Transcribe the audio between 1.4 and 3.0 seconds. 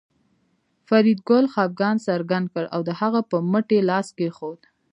خپګان څرګند کړ او د